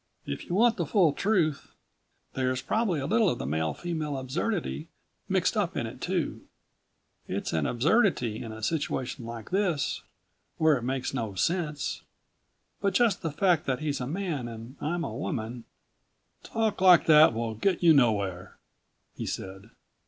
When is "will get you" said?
17.31-17.93